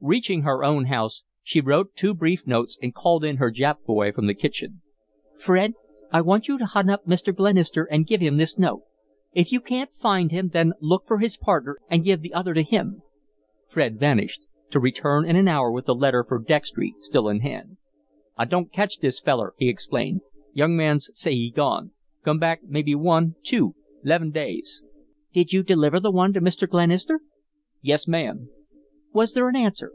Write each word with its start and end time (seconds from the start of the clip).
Reaching 0.00 0.42
her 0.42 0.62
own 0.62 0.84
house, 0.84 1.24
she 1.42 1.60
wrote 1.60 1.96
two 1.96 2.14
brief 2.14 2.46
notes 2.46 2.78
and 2.80 2.94
called 2.94 3.24
in 3.24 3.38
her 3.38 3.50
Jap 3.50 3.82
boy 3.84 4.12
from 4.12 4.28
the 4.28 4.34
kitchen. 4.34 4.80
"Fred, 5.36 5.72
I 6.12 6.20
want 6.20 6.46
you 6.46 6.56
to 6.56 6.66
hunt 6.66 6.88
up 6.88 7.04
Mr. 7.06 7.34
Glenister 7.34 7.82
and 7.82 8.06
give 8.06 8.20
him 8.20 8.36
this 8.36 8.56
note. 8.56 8.82
If 9.32 9.50
you 9.50 9.60
can't 9.60 9.90
find 9.92 10.30
him, 10.30 10.50
then 10.50 10.72
look 10.80 11.02
for 11.08 11.18
his 11.18 11.36
partner 11.36 11.78
and 11.90 12.04
give 12.04 12.20
the 12.20 12.32
other 12.32 12.54
to 12.54 12.62
him." 12.62 13.02
Fred 13.68 13.98
vanished, 13.98 14.42
to 14.70 14.78
return 14.78 15.24
in 15.24 15.34
an 15.34 15.48
hour 15.48 15.72
with 15.72 15.86
the 15.86 15.96
letter 15.96 16.22
for 16.28 16.38
Dextry 16.38 16.94
still 17.00 17.28
in 17.28 17.40
his 17.40 17.50
hand. 17.50 17.76
"I 18.36 18.44
don' 18.44 18.66
catch 18.66 18.98
dis 18.98 19.18
feller," 19.18 19.54
he 19.58 19.68
explained. 19.68 20.20
"Young 20.52 20.76
mans 20.76 21.10
say 21.14 21.34
he 21.34 21.50
gone, 21.50 21.90
come 22.24 22.38
back 22.38 22.62
mebbe 22.62 22.94
one, 22.96 23.34
two, 23.42 23.74
'leven 24.04 24.30
days." 24.30 24.80
"Did 25.34 25.52
you 25.52 25.64
deliver 25.64 25.98
the 25.98 26.12
one 26.12 26.32
to 26.34 26.40
Mr. 26.40 26.68
Glenister?" 26.68 27.20
"Yes, 27.82 28.06
ma'am." 28.06 28.50
"Was 29.10 29.32
there 29.32 29.48
an 29.48 29.56
answer?" 29.56 29.90